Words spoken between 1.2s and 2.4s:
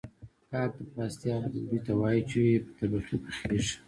هغې ډوډۍ ته وايي